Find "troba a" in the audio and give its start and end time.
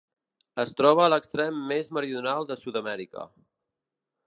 0.79-1.11